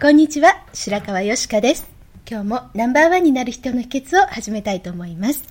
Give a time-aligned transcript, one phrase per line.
[0.00, 0.64] こんにちは。
[0.72, 1.86] 白川よしかです。
[2.26, 5.44] 今日もナンバーワンになる人の秘訣を始めたいと思います。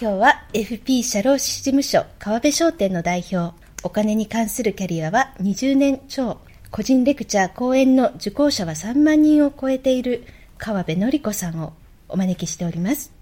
[0.00, 6.38] 今日は FP 社労士事務所川辺商店の代表、お金に関するキャリアは20年超、
[6.70, 10.24] 個人レクチャー講演の受講者は3万人を超えている
[10.56, 11.72] 川辺典子さんを
[12.08, 13.12] お招きしております。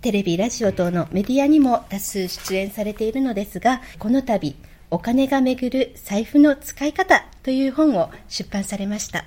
[0.00, 4.56] テレビ、ラジオ等のメディアにも多数出演されているのですが、この度、
[4.90, 9.26] お金がめぐる財布の使い方という本を出版されました。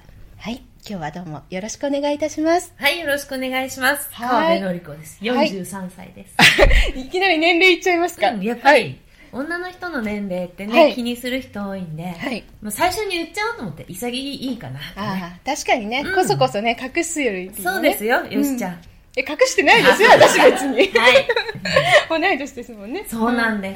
[0.88, 2.74] はい、今日はどうもよろしくお願いいたします。
[2.78, 4.08] はい、よろしくお願いします。
[4.14, 5.28] はい川辺典子です。
[5.28, 6.36] はい43歳です。
[6.96, 8.98] いきなり年齢いっちゃいますか、うんやっぱり、はい
[9.34, 18.74] 女の人の年齢ってね、はい気にする人多いんで、はいもう最初に言っちゃおうと思って、潔いいかな、ああ、確かにね、うんこそこそね、隠すより、ね、そうですよ、よしちゃん。
[18.76, 18.78] う
[19.18, 20.78] え、隠してないですよ、私別に。
[20.98, 21.28] はい。
[22.10, 23.04] 同い年ですもんね。
[23.10, 23.76] そうなんで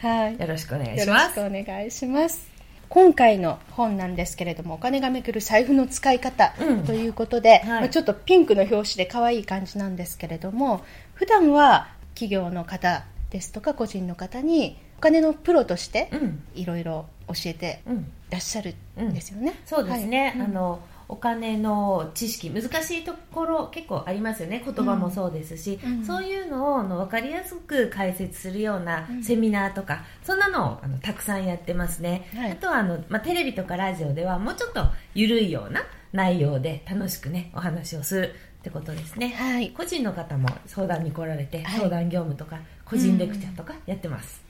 [0.00, 0.06] す。
[0.06, 0.38] はい。
[0.38, 1.40] よろしくお願いよします。
[1.40, 2.51] ろしくお願いします。
[2.92, 16.42] 今回の本なんですけれども、お金がめくる財布の使い方うんということで、はいまあちょっとピンクの表紙で可愛い感じなんですけれども、普段は企業の方ですとか個人の方にお金のプロとしてうん。
[16.54, 18.12] いろいろ教えてうん。
[18.28, 19.58] らっしゃるんですよね。
[19.64, 20.80] そうですね、はいあの
[21.12, 24.62] お金の知識難しいところ結構ありますよね。
[24.64, 26.04] 言葉もそうですし、うん。
[26.06, 29.22] そういうのをあの分かりやすく解説するようなうん。
[29.22, 32.52] セミナーとか、そんなのをあのたくさんやってますね、はい。
[32.52, 35.82] あとはあの、まあ、テレビとかラジオではもうちょっと緩いような
[36.14, 39.68] 内容で楽しくねお話をするってことですね、はい。
[39.68, 41.78] 個人の方も相談に来られて、はい。
[41.78, 44.40] 相談業務とか個人レクチャーとかやってます、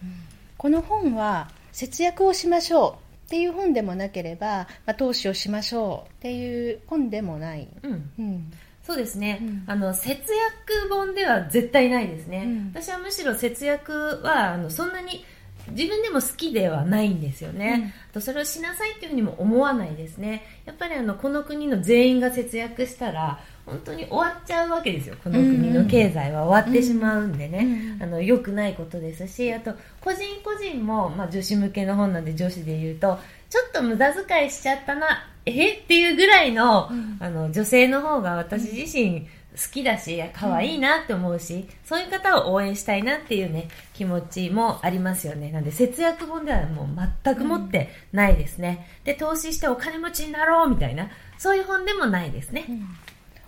[0.57, 7.67] この本は節約をしましょうっていう本でもなければ、まあ、投資をしましょうっていう本でもない。
[7.83, 8.11] うん。
[8.19, 8.53] うん。
[8.83, 9.65] そうですね、うん。
[9.67, 12.73] あの節約本では絶対ないですね、うん。
[12.75, 15.25] 私はむしろ節約はあのそんなに
[15.71, 20.43] 自分でも好きではないんですよね、あとそれをしなさいっていうふうにも思わないですね。
[20.67, 25.15] やっぱりあのこの国の全員が節約したら本当に終わっちゃうわけですよ。
[25.23, 33.19] この国の経済は終わってしまうんでね、うんあの良くないことですしあと個人個人も、まあ、女子向けの本なんで女子で言うと
[33.49, 35.75] ちょっと無駄遣いしちゃったなえ？
[35.75, 37.17] っていうぐらいの,、うん。
[37.21, 45.53] あの女性の方が私自身好きだし可愛いなって思うし、そういう方を応援したいなっていうね気持ちもありますよね。
[45.53, 46.87] なんで節約本ではもう
[47.23, 52.65] 全く持ってないですね、で投資してお金持ちになろうみたいなそういう本でもないですね、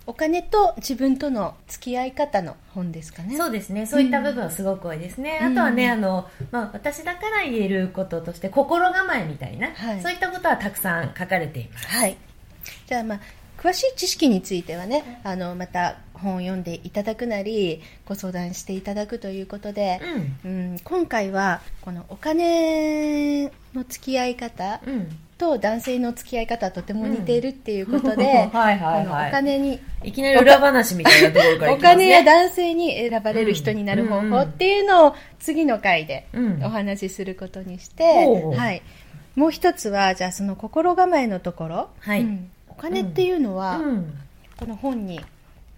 [0.07, 3.37] お金と自分との付き合い方の本ですかね。
[3.37, 3.85] そうですね。
[3.85, 5.51] そういった部分はすごく多いですね、うん。
[5.53, 10.01] あとはねあの、まあ、私だから言えることとして心構えみたいな、はい。
[10.01, 11.87] そういったことはたくさん書かれています。
[11.87, 12.17] はい。
[12.87, 13.19] じゃあまあ
[13.57, 19.99] 詳しい知識についてはね、あのまた本を読んでいただくなり、ご相談していただくということで、
[20.43, 20.51] うん。
[20.51, 36.63] うん、今回はこのお金の付き合い方うんと男性の付き合い方はとても似ているっていうことで、お金にいきなり裏話みたいなところからいお金や男性に選ばれる人になる方法っていうのを次の回でうん。
[36.63, 38.81] お話しすることにして、ほうはい、
[39.35, 42.21] もう一つはじゃあその心構えのところ、はい。
[42.21, 42.49] うん。
[42.69, 44.13] お金っていうのは、うん。
[44.57, 45.19] この本に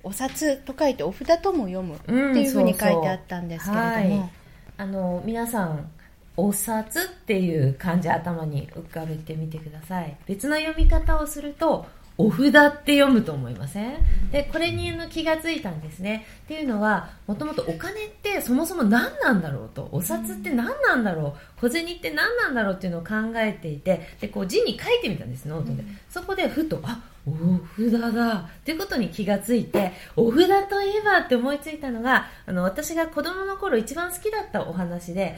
[0.03, 4.29] お札と書いてお札とも読むってうんいうふうにそうそう書いてあったんですけれども、はい。
[4.77, 5.89] あの皆さん
[6.37, 10.15] お札っていう漢字頭に浮かべてみてください。
[10.27, 11.87] 別の読み方をすると
[12.19, 13.95] お札って読むと思いません？
[14.31, 16.25] でこれにの気がついたんですね。
[16.45, 19.89] っていうのはもともとお金ってそもそも何なんだろうと。
[19.91, 21.56] お札って何なんだろう？
[21.59, 27.31] 小銭って何なんだろうっていうのを考えていてでこう字に書いてみたんですノートで、そこでふとあお
[27.75, 28.35] 札だ。
[28.35, 35.35] っていうことに気がついてお札といえばって思いついたのがあの私が子供の頃一番好きだったお話で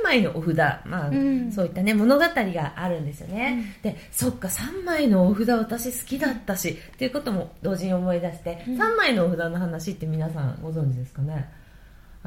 [0.00, 1.52] 3枚のお札、まあうん。
[1.52, 11.48] そういったね物語があるんですよね、でそっか3枚のお札私好きだったしっていうことも同時に思い出して、3枚のお札の話って皆さんご存知ですかね？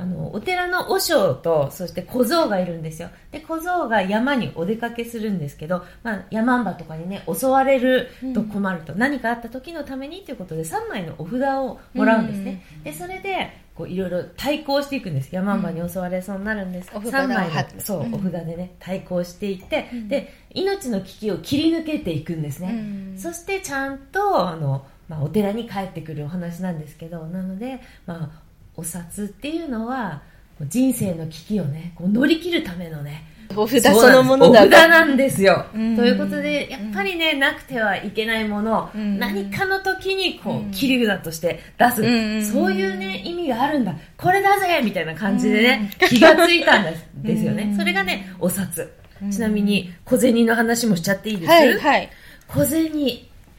[0.01, 3.09] あのお寺の和尚とそして小僧がいるんですよ。
[3.31, 15.36] で小僧が山にお出かけするんですけど、まあ、山んばとかにね襲われると困ると、何かあった時のためにということで3枚のお札をもらうんですね、でそれでこういろいろ対抗していくんです。
[15.36, 18.15] 山んばに襲われそうになるんです、お札3枚のそう、うん。
[18.15, 23.19] お札でね対抗していって、で命の危機を切り抜けていくんですね、うん。
[23.19, 28.50] そしてちゃんとあの、まあ、お寺に帰ってくるお話なんですけどなので、まあ、
[28.81, 30.23] お札っていうのは
[30.61, 35.95] 人生の危機をねこう乗り切るためのねお札そのものだそうなんですお札なんですよ、うん。
[35.95, 39.19] ということでやっぱりね、なくてはいけないもの、うん。
[39.19, 40.71] 何かの時にこう、うん。
[40.71, 43.93] 切り札として出す、うんそういうね意味があるんだ。
[44.17, 47.05] これだぜみたいな感じでね、気がついたんです。
[47.15, 47.77] ですよね、うん。
[47.77, 48.89] それがねお札。
[49.29, 52.09] ちなみに小銭の話もしちゃっていいです、はいはい、
[52.47, 52.91] 小銭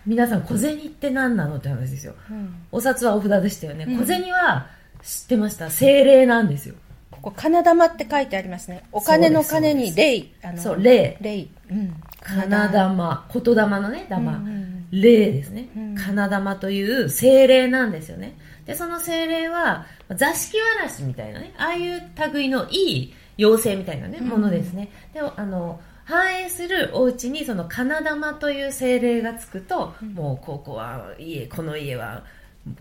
[0.05, 1.59] 皆さん小銭って何なの？
[1.59, 2.15] って話ですよ。
[2.31, 2.55] うん。
[2.73, 3.99] お札はお札でしたよね、うん。
[3.99, 4.67] 小銭は
[5.03, 5.71] 知ってました？
[5.71, 6.75] 精霊なんですよ。
[7.11, 8.85] ここ金玉って書いてありますね。
[8.93, 10.25] お金の金に霊。
[10.43, 11.19] あのそう霊。
[11.21, 11.47] 霊。
[11.71, 11.95] うん。
[12.21, 13.29] 金玉。
[13.33, 14.87] 言霊のね玉、うんうん。
[14.91, 15.95] 霊ですね、うん。
[15.97, 18.37] 金玉という精霊なんですよね。
[18.67, 22.03] でその精霊は座敷わらしみたいなねああいう
[22.33, 24.29] 類のいい妖精みたいなね、うん。
[24.29, 24.89] ものですね。
[25.13, 32.25] であの繁栄するお家にその金玉という精霊がつくと、もうここは家この家は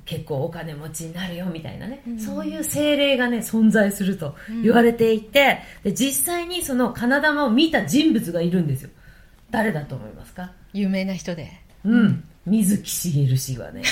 [0.06, 2.20] 結構お金持ちになるよみたいなね、うん。
[2.20, 8.90] そういう精霊がね存在すると言われていて、で実際にその金玉を見た人物がいるんですよ。
[9.50, 10.52] 誰だと思いますか？
[10.74, 11.52] 有名な人で。
[11.84, 12.24] うん。
[12.46, 13.84] 水木しげる氏がね、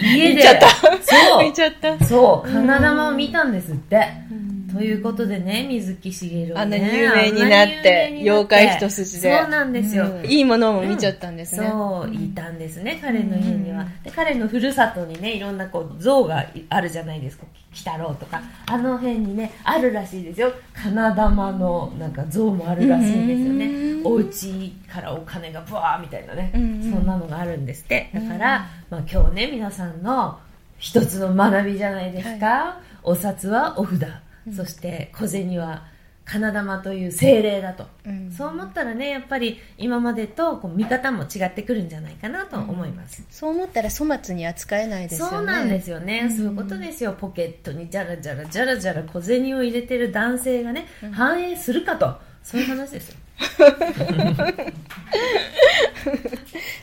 [0.00, 0.68] 家で、見ちゃった。
[1.02, 1.44] そう。
[1.44, 2.04] 見ちゃった。
[2.04, 4.08] そう、金玉を見たんですって。
[4.30, 10.04] うんということでね、水木しげるはね、あんなに有名になって妖怪一筋でそうなんですよ。
[10.04, 13.86] うんいいものも見ちゃったんですね、そう、いたんですね、彼の家には。
[14.04, 17.44] で彼のふるさとにね、いろんなこう像があるじゃないですか。
[17.70, 18.40] 鬼太郎とか。
[18.66, 20.52] あの辺にね、あるらしいですよ。
[20.74, 23.66] 金玉のなんか像もあるらしいんですよね。
[23.66, 28.10] うんお家からお金がブワーみたいなね、うんそんなのがあるんですって。
[28.14, 30.38] だから、まあ今日ね、皆さんの
[30.78, 32.78] 一つの学びじゃないですか。
[33.02, 34.27] お札はお札。
[34.54, 35.86] そして小銭は
[36.24, 37.86] 金玉という精霊だと。
[38.04, 43.24] うんそう思ったらね、やっぱり今までとこう見方も違ってくるんじゃないかなと思います。
[43.30, 47.14] そう思ったら粗末に扱えないですよねそうなんですよね、うんそういうことですよ。
[47.18, 52.18] ポケットにじゃらじゃらじゃらじゃら小銭を入れてる男性がね、反映するかと。
[52.42, 53.16] そういう話ですよ。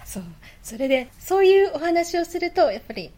[0.06, 0.24] そう
[0.64, 3.12] それでそういうお話をするとやっぱり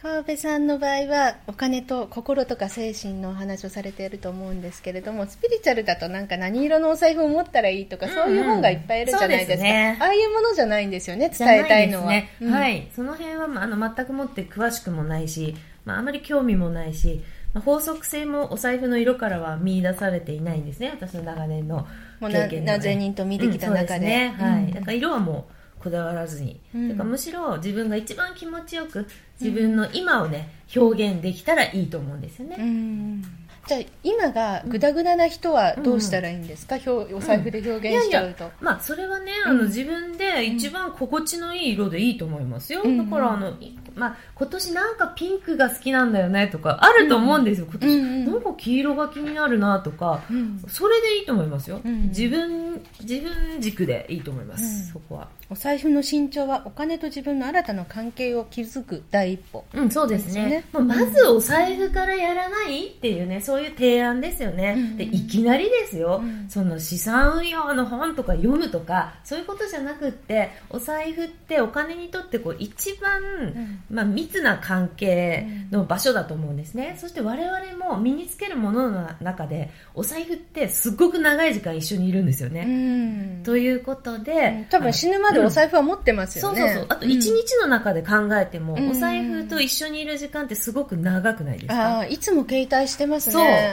[0.00, 8.12] 川辺さんの場合はお金と心とか精神のお話をされていると思うんですけれどもスピリチュアルだとなんか何色のお財布を持ったらいいとか、うん。
[8.12, 9.64] そういう本がいっぱいあるじゃないですか。
[9.64, 9.98] ね。
[10.00, 12.12] ああいうものじゃないんですよね伝えたいのは。
[12.12, 12.30] ね。
[12.40, 12.52] うん。
[12.52, 17.20] はい、その辺は、まあ、あの全くもって詳しくもないし、まあ、あまり興味もないし、
[17.52, 21.88] まあ、法則性もお財布の色からは見出されていないんですね私の長年の
[22.20, 23.80] もうな経験ではね何千人と見てきた中で。
[23.80, 24.36] うんそうすね。
[24.38, 24.62] はい。
[24.62, 24.70] うん。
[24.70, 26.90] だから色はもうこだわらずに、うん。
[26.90, 29.06] てかむしろ自分が一番気持ちよく
[29.40, 33.24] 自分の今をね表現できたらいいと思うんですよね、うん
[33.68, 39.58] じゃあ今がグダグダな人はどうしたらいいんですか、表お財布で表現しちゃうと、まあそれはね、あうん。
[39.58, 42.96] の自分で一番心地のいい色でいいと思いますよ、うん。
[42.96, 48.24] だからあの、いまあ、今年なんかピンクが好きなんだよねとかあると思うんですよ、今年、うんうん。
[48.26, 50.62] なんか黄色が気になるなとか、うん。
[50.66, 52.08] それでいいと思いますよ、うん。
[52.08, 54.92] 自分自分軸でいいと思います、うん。
[54.92, 55.28] そこは。
[55.50, 59.64] お財布の身長はお金と自分の新たな関係を築く第一歩。
[59.74, 60.48] うん、そうですね。
[60.48, 60.64] ですね。
[60.72, 64.74] まあ、まずお財布からやらないっていうね、そういう提案ですよね。
[64.76, 64.96] うん。
[64.96, 66.46] で、いきなりですよ、うん。
[66.48, 73.82] その資産運用の本とか読むとか、そういうことじゃなくって、お財布ってお金にとってこう一番、ん。
[73.90, 76.96] まあ、密な関係の場所だと思うんですね。
[77.00, 82.64] そして我々も身につけるものの中で、お財布ってすっごく長い時間一緒にいるんですよね。
[82.66, 83.42] うん。
[83.44, 86.86] ということで、多分死ぬまでお財布は持ってますよね、そうそうそう。
[86.88, 93.30] あと一日の中で考えても、うんお財布と一緒にいる時間ってすごく長くないですあかあいつも携帯してます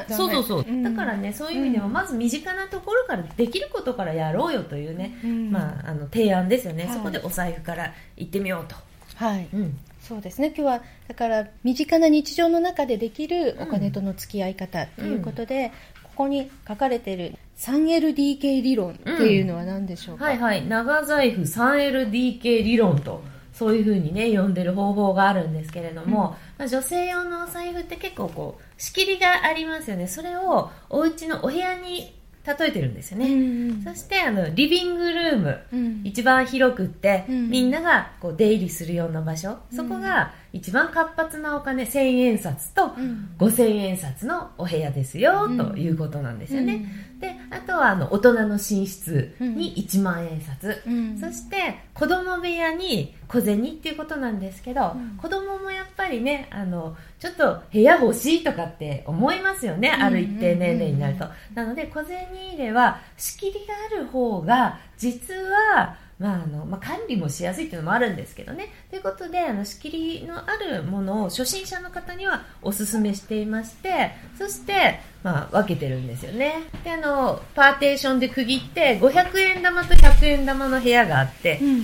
[0.10, 0.28] そう。
[0.28, 0.84] ねそうそうそう、ん。
[0.84, 5.52] だからねそういう意味でもまず身近なところからできることからやろうよというね、うん。
[5.52, 6.94] まあ、あの提案ですよね、はい。
[6.94, 8.76] そこでお財布から行ってみようと、
[9.16, 9.48] はい。
[9.54, 10.48] うん、そうですね。
[10.48, 15.72] 今日はだから身近な日常の中でできるお金との付き合い方ということで、
[16.16, 20.68] こに書かれている 3LDK 理論っていうのは何でしょうか、はいはい。
[20.68, 23.22] 長財布 3LDK 理論と
[23.58, 30.08] そういうふうにね呼んでる方法があるんですけれども、まあ、女性用のお財布って結構こう仕切りがありますよね。
[30.08, 32.14] それをお家のお部屋に
[32.46, 36.02] 例えてるんですよね、うんそしてあのリビングルーム、うん。
[36.04, 37.50] 一番広くって、うん。
[37.50, 43.30] みんながこう出入りするような場所、そこが一番活発なお金1000円札とうん。
[43.38, 45.58] 5000円札のお部屋ですよ、うん。
[45.58, 46.86] ということなんですよね、
[47.20, 51.20] であとはあの大人の寝室に1万円札、うん。
[51.20, 55.18] そして子供部屋に小銭っていうことなんですけど、うん。
[55.18, 56.96] 子供もやっぱりねあの
[57.26, 62.18] ちょっと部屋欲しいとかって思いますよね、ある一定年齢になると、なので小銭
[62.54, 68.70] 入れは仕切りがある方が実はまああのまあ、管理もしやすいっていうのもあるんですけどね。
[68.90, 76.62] ということで、あの仕切りのあるものを初心者の方にはおすすめしていまして、そして、まあ、分けてるんですよね。
[76.86, 81.80] で、あの、パーテーションで区切って、500円玉と100円玉の部屋があって、うんうん、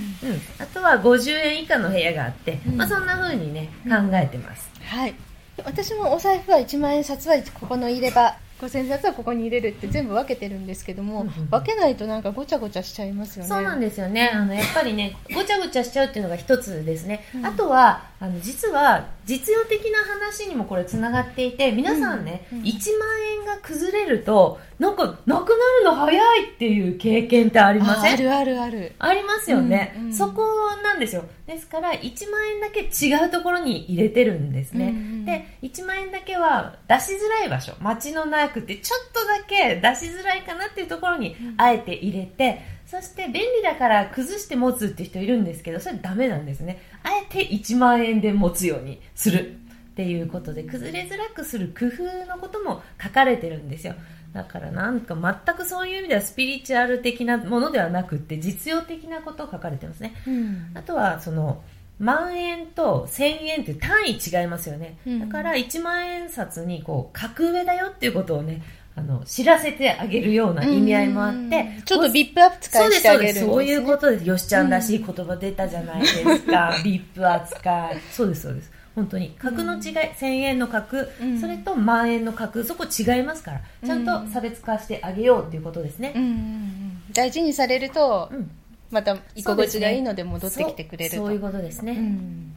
[0.58, 4.70] あとは50円以下の部屋があって、うんまあ、そんな風にね、考えてます。
[4.86, 5.14] はい
[5.64, 13.48] 私もお財布は1万円札はここの入れ歯5000円札はここに入れるって全部分けてるんですけども、分けないとなんかごちゃごちゃしちゃいますよね。
[13.48, 14.30] そうなんですよね。
[14.32, 17.24] あの、やっぱりね、ごちゃごちゃしちゃうっていうのが一つですね。
[17.34, 17.46] うん。
[17.46, 22.64] あとは、あの、実は、実用的な話にもこれ繋がっていて、皆さんね、うんうん。
[22.64, 23.08] 1万
[23.40, 28.12] 円が崩れると、なんか、なくなるの早いっていう経験ってありません？
[28.12, 28.92] ああるあるある。
[29.00, 30.14] ありますよね、うんうん。
[30.14, 30.42] そこ
[30.84, 31.24] なんですよ。
[31.48, 46.82] ですから1万円だけ違うところに入れてるんですね、うんうんで1万円だけは出しづらい場所街のなくてちょっとだけ出しづらいかなっていうところにあえて入れて、そして便利だから崩して持つっていう人いるんですけどそれダメなんですね。
[47.02, 49.56] あえて1万円で持つようにする
[49.92, 53.94] っていうことで崩れづらくする工夫のことも書かれてるんですよ。
[54.32, 60.14] だからなんか全くそういう意味ではスピリチュアル的なものではなくって実用的なことを書かれてますね。
[60.26, 60.70] うん。
[60.74, 61.62] あとはその
[62.02, 65.20] 万円と千円って単位違いますよね、うん。
[65.20, 68.60] だから1万円札にこう格上だよっていうことをね
[68.96, 71.82] あの知らせてあげるような意味合いもあって、うん。
[71.84, 73.40] ちょっとビップ扱そういしてあげるね。
[73.40, 74.28] そういうことです。
[74.28, 77.96] よしちゃんらしい言葉出たじゃないですか、 ビップ扱い。
[78.10, 78.70] そうですそうです。
[78.94, 79.30] 本当に。
[79.38, 81.40] 格の違い、1000円の格、うん。
[81.40, 82.64] それと万円の格。
[82.64, 83.60] そこ違いますから。
[83.86, 86.12] ちゃんと差別化してあげようっていうことですね。
[86.14, 86.22] うん。
[86.22, 86.28] うん。
[86.28, 87.02] うん。
[87.14, 88.50] 大事にされるとうん
[88.92, 91.16] また居心地がいいので戻ってきてくれると。
[91.16, 92.54] そうそういうことですね、うん。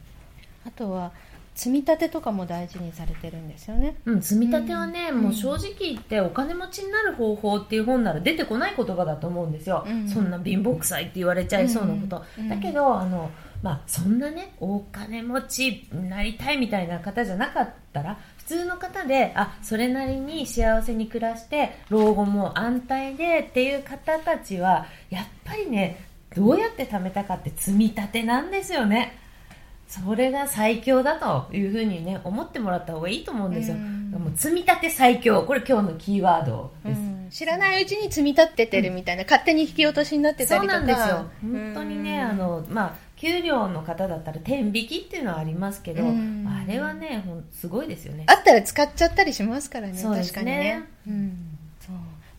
[0.66, 1.10] あとは
[1.54, 3.96] 積み立てとかも大事にされてるんですよね。
[4.04, 5.22] うん、積み立てはね、うん。
[5.22, 10.06] もう正直言ってお金持ちになる方法っていう本なら出てこない言葉だと思うんですよ、うん。
[10.06, 12.48] そんな貧乏くさいって言われちゃいそうなこと、うん。
[12.50, 13.30] だけどあの、
[13.62, 26.04] まあ、そんなねお金持ちになりたいみたいな方じゃなかったら普通の方であそれなりに幸せに暮らして老後も安泰でっていう方たちはやっぱりね
[26.36, 29.18] どうやって貯めたかって積み立てなんですよね。
[29.88, 34.10] それが最強だというふうにね思ってもらった方がいいと思うんですよ、うん。
[34.10, 35.44] もう積み立て最強。
[35.44, 37.28] これ今日のキーワードです、うん。
[37.30, 40.80] 知らないうちに積み立ててるみたいな、勝手に引き落としになってたそうりとか。
[40.80, 41.26] なんですよ。
[41.40, 46.46] 本当にね、うんあのまあ給料の方だったら天引きっていうのはありますけど、うん。
[46.46, 48.24] あれはねすごいですよね。
[48.26, 51.55] あったら使っちゃったりしますからねそうです確かねにね、うん、そう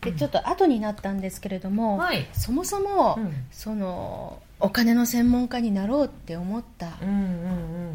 [0.00, 2.26] でちょっと後になったんですけれども、はい。
[2.32, 3.32] そもそも、うん。
[3.50, 7.18] そのお金の専門家になろうって思ったうんうんう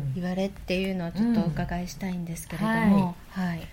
[0.09, 0.13] ん。
[0.15, 3.67] 言われっていうのをちょっとお伺いしたいんですけれども、はい。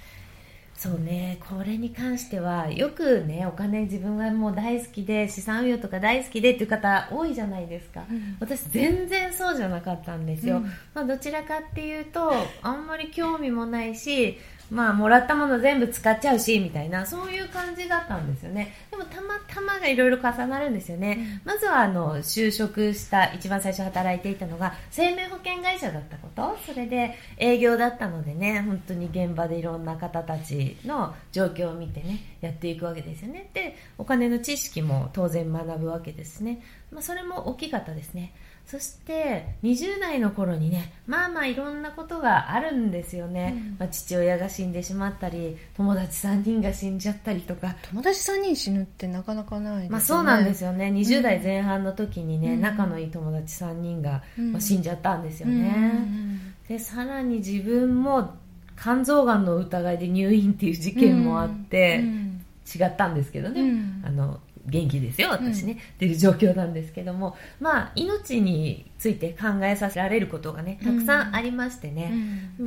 [0.76, 8.38] そうね、これに関してはよくねお金自分はもう大好きで資産運用とか大好きでっていう方多いじゃないですか、うん。
[8.40, 10.64] 私全然そうじゃなかったんですよ、うん。
[10.94, 12.32] まあ、どちらかっていうと
[12.62, 14.38] あんまり興味もないし
[14.70, 18.72] まあもらったもの全部使っちゃうしみたいなそういう感じだったんですよね。
[18.90, 26.56] でもたまたまがいろいろ重なるんですよね、まずはあの就職した一番最初働いていたのが生命保険会社だったこと。
[26.66, 33.50] それで営業だったのでね本当に現場でいろんな方たちの状況を見てねやっていくわけですよね。
[33.52, 38.32] でお金の知識も当然学ぶわけですね、まあ、それも大きかったですね。
[38.66, 43.76] そして20代の頃にねまあまあいろんなことがあるんですよね、うん。
[43.80, 47.74] まあ、父親が死んでしまったり友達3人が死んじゃったりとか。
[47.90, 50.86] 友達3人死ぬってなかなかないですよね、まあそうなんですよね。
[50.86, 52.60] 20代前半の時にね、うん。
[52.60, 54.52] 仲のいい友達3人が、うん。
[54.52, 55.62] まあ死んじゃったんですようん。
[55.62, 58.36] ね、でさらに自分も
[58.80, 62.44] 肝臓がんの疑いで入院っていう事件もあって、うん。
[62.72, 64.02] 違ったんですけどね、うん。
[64.04, 72.12] あの元気ですよ、私ね、っていう状況なんですけども、まあ、命について考えさせられることがね、たくさんありましてね、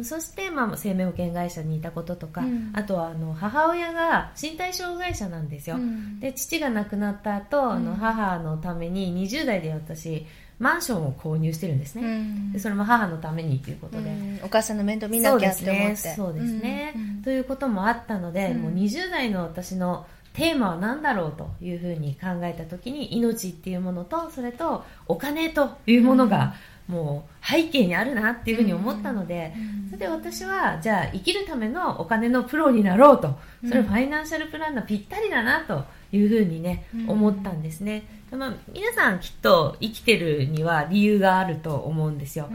[0.03, 5.77] そして、まあ、生命保険会社にいたこととか、あとは、あの、母親が身体障害者なんですよ。
[6.19, 10.25] で、父が亡くなった後、あの、母のために20代で私、
[10.59, 15.95] マンションを購入してるんですね、うん、でそれも母のためにということで、うん、お母さんの面倒見なきゃって思って。
[15.95, 17.21] そうですね、うん。
[17.21, 26.55] ということもあったので、もう20代の私のテーマは何だろうというふうに考えた時に命っていうものとそれとお金というものが、
[26.87, 29.53] もう背景にあるなっていうふうに思ったので、
[29.87, 33.37] それで私はじゃあ生きるためのお金のプロになろうと。
[33.67, 38.03] それファイナンシャルプランナーぴったりだなというふうにね、思ったんですね、
[38.37, 42.49] まあ、皆さんきっと生きてるには理由があると思うんですよ、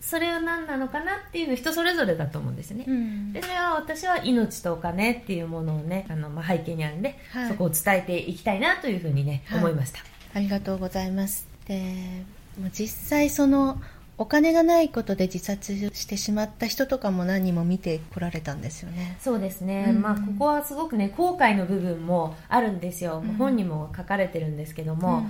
[0.00, 10.00] それは何なのかなっていうの人それぞれだと思うんですね、うん、でそれは私は命とお金っていうものをねあの、まあ、背景にあるんで、はい、そこを伝えていきたいなというふうにね、はい、思いました。
[10.34, 11.46] ありがとうございます。
[11.68, 12.24] で
[12.72, 13.80] 実際その
[14.18, 19.16] お金がないことで自殺してしまった人とかも何人も見てこられたんですよね。
[19.20, 25.24] そうですね、うん、まあ、ここはすごくね後悔の部分もあるんですよ、うん、本にも書かれてるんですけども、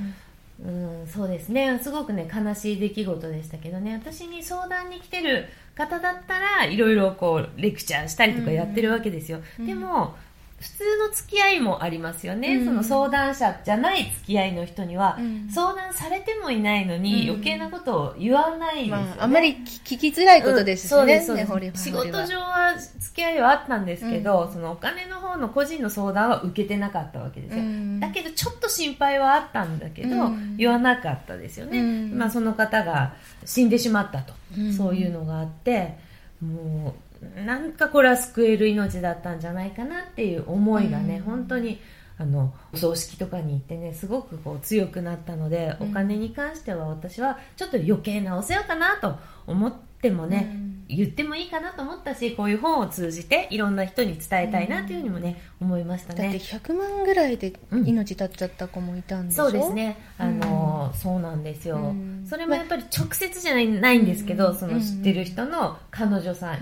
[0.65, 1.79] うん、うんそうですね。
[1.83, 3.95] すごくね悲しい出来事でしたけどね。
[3.95, 10.15] 私に相談に来てる方だったらいろいろこうレクチャーしたりとかやってるわけですよ、でも
[10.63, 27.65] 普通の付き合いもありますよね、うん、その相談者じゃない付き合いの人には、うん、相談されてもいないのに、余計なことを言わないですよね、まあ、あんまり聞きづらいことですしね、そうですね仕事上は付き合いはあったんですけど、そのお金の方の個人の相談は受けてなかったわけですよ、
[27.99, 31.83] だけどちょっと心配はあったんだけど、言わなかったですよね、
[32.15, 33.15] まあ、その方が
[33.45, 34.33] 死んでしまったと、
[34.77, 35.99] そういうのがあって
[36.41, 37.12] もう
[37.45, 41.81] なんかこれは救える命だったんじゃないかなっていう思いがね、うん、本当に
[42.19, 56.25] あのお葬式とかに行ってねすごくこう強くなったので、お金に関しては私はちょっと余計なお世話かなと思ってもね、うん、言ってもいいかなと思ったしこういう本を通じていろんな人に伝えたいなというふうにもね、うん、思いましたね。
[56.25, 59.97] だって100万ぐらいで命絶っちゃった子もいたんでしょ、うん、そうですね。
[60.19, 61.95] あの、うん、そうなんですよ、
[62.29, 66.59] それもやっぱり直接じゃないないんですけど、その知ってる人の彼女さん、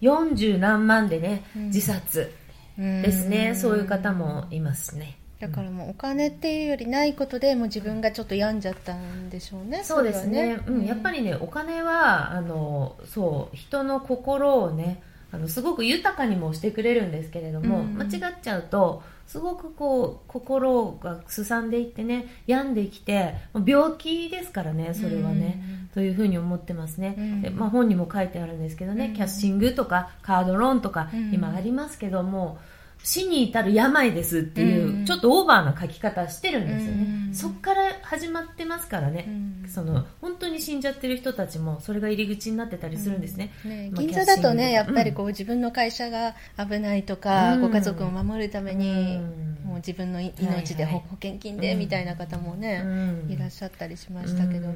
[0.00, 2.32] 140何万でね、自殺
[2.78, 9.84] ですね、そういう方もいますねだからもうお金っていうよりないことでもう自分がちょっと病んじゃったんでしょうね。
[9.84, 10.60] そうですね。
[10.66, 23.34] うん、やっぱりねお金はあのそう人の心をねあのすごく豊かにもしてくれるんですけれども、うん、間違っちゃうとすごくこう心がすさんでいってね病んできて
[23.66, 32.58] 病気ですからねそれはね、うん、というふうに思ってますね、うん、でまあ、本にも書いてあるんですけどね、キャッシングとかカードローンとか今ありますけども。
[33.02, 43.52] 死に至る病ですっていう、ちょっとオーバーな書き方してるんですよね、うん、そっから始まってますからね、うん、その本当に死んじゃってる人たちもそれが入り口になってたりするんですね。
[43.64, 43.70] うん。
[43.70, 49.18] ねまあ、銀座だとねやっぱりこう、自分の会社が危ないとか、ご家族を守るために、
[49.64, 52.84] もう自分の命で保険金でみたいな方もね、
[53.28, 54.68] いらっしゃったりしましたけど、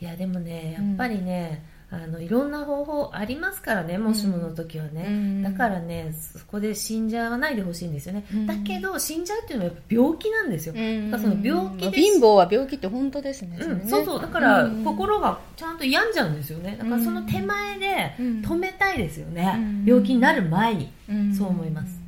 [0.00, 1.62] いやでもねやっぱりね、
[1.94, 14.22] あのいろんな方法ありますからねもしもの時はね、うん、だからねそこで死んじゃわないでほしいんですよね、うん、だけど死んじゃうっていうのは病気なんですよ、うん、だからその病気で貧乏は病気って本当ですね,、うん、そうそう。
[14.22, 16.76] だから心がちゃんと病んじゃうんですよね。
[16.78, 20.90] だからその手前で止めたいですよね、病気になる前に、
[21.36, 22.00] そう思います。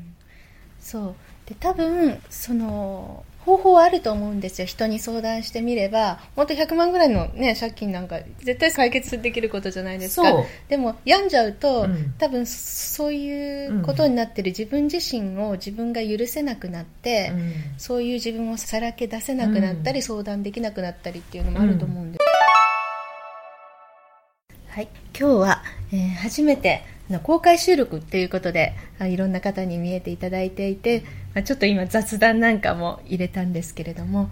[0.80, 1.14] そう。
[1.46, 4.66] で多分その方法はあると思うんですよ。
[4.66, 10.32] 人に相談してみれば、本当100万ぐらいのね、借金なんか絶対解決できることじゃないですか。
[10.68, 22.24] でも病んじゃうと、うん、多分そういうことになってる自分自身を自分が許せなくなって、うん、そういう自分をさらけ出せなくなったり、うん、相談できなくなったりっていうのもあると思うんです。
[24.68, 26.82] はい、今日は、えー、初めて
[27.22, 31.04] 公開収録っていうことでいろんな方に見えていただいていて、
[31.34, 34.30] まあ、ちょっと今雑談なんかも入れたんですけれども、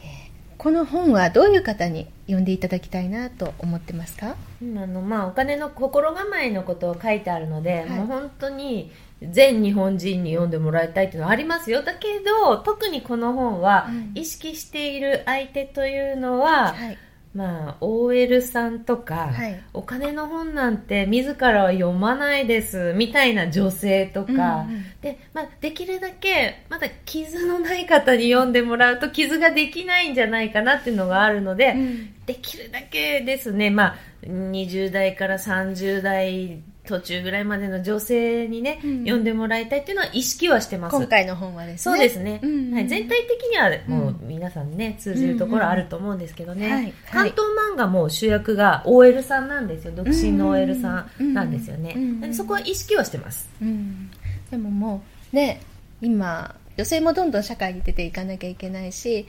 [0.00, 8.90] えー、この本はどういう方に読んでいただきたいなと思ってますか、あのまあ、お金の心構えのことを書いてあるので、はい、もう本当に
[9.22, 11.82] 全日本人に読んでもらいたいっていうのはありますよ。
[11.82, 16.98] だけど特にこの本は意識している相手というのは、うんはい
[17.34, 38.98] まあ、OL さんとか、はい、お金の本なんて自らは読まないですみたいな女性とか、うんうん、でまあ、できるだけまだ傷のない方に読んでもらうと傷ができないんじゃないかなっていうのがあるので、うん、できるだけですね、まあ、20代から30代途中ぐらいまでの女性にね、うん。
[39.00, 40.96] 読んでもらいたいっていうのは意識はしてます。
[40.96, 41.96] 今回の本はですね。
[41.96, 46.92] そうですね、うんはい、全体的にはもうう皆さんね、通じるところあると思うんですけどね、うんうんはい。
[47.10, 49.92] 関東漫画も主役が OL さんなんですよ。
[49.94, 52.34] 独身の OL さんなんですよね、うんうん。
[52.34, 54.10] そこは意識はしてます、うん、
[54.50, 55.60] でももうね
[56.00, 59.26] 今女性もどんどん社会に出ていかなきゃいけないし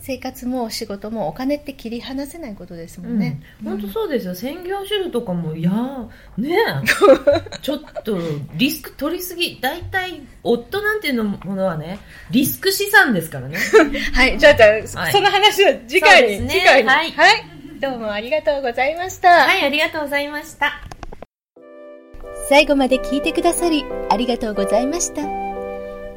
[0.00, 4.34] 生活も仕事もお金って切り離せないことですもんね、うん、本当そうですよ。
[4.34, 6.08] 専業主婦とかもいやー
[6.38, 6.58] ねえ。
[7.60, 8.18] ちょっと
[8.54, 9.58] リスク取りすぎ。
[9.60, 11.98] 大体夫なんていうのものはね
[12.30, 13.58] リスク資産ですからね。
[14.14, 14.38] はい。
[14.38, 14.70] じゃあじゃあ、
[15.02, 15.12] はい。
[15.12, 16.50] その話は次回に、ね。
[16.50, 16.88] 次回に。
[16.88, 17.12] はい。
[17.80, 20.80] どうもありがとうございました、はいありがとうございました。
[22.48, 25.22] 最後まで聞いてくださりありがとうございました。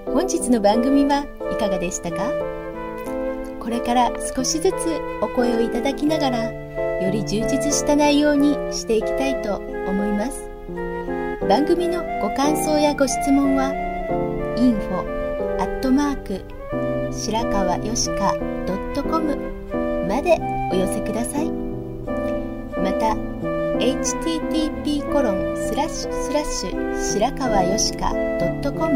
[0.06, 2.61] 本日の番組はいかがでしたか？
[3.62, 4.74] これから少しずつ
[5.22, 10.50] お声をいただきながらより充実した内容にしていきたいと思います。
[11.48, 13.72] 番組のご感想やご質問は
[14.58, 16.44] info アットマーク
[17.14, 18.34] 白川よしか
[18.96, 19.36] .com
[20.08, 20.40] まで
[20.72, 21.52] お寄せください。
[21.52, 23.16] また
[23.78, 28.96] http コロンスラッシュスラッシュ白川よしか .com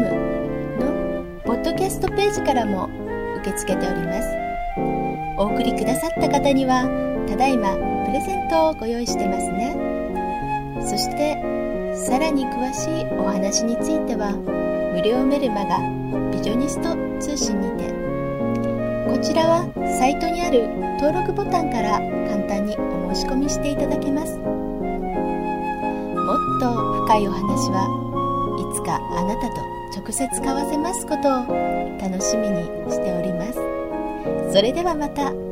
[0.80, 2.88] のポッドキャストページからも
[3.38, 4.45] 受け付けております。
[5.38, 6.88] お送りくださった方には
[7.28, 7.74] ただいま
[8.06, 9.76] プレゼントをご用意してますね。
[10.80, 11.36] そして
[11.94, 14.32] さらに詳しいお話については
[14.94, 15.78] 無料メルマガ
[16.30, 17.88] ビジョニスト通信にて
[19.10, 19.66] こちらは
[19.98, 20.68] サイトにある
[21.00, 24.38] 登録ボタンから簡単にお申し込みしていただけます。
[24.38, 24.44] も
[26.34, 27.86] っと深いお話は
[28.58, 29.60] いつかあなたと
[30.00, 31.46] 直接交わせますことを
[32.00, 33.65] 楽しみにしております。
[34.56, 35.45] それではまた。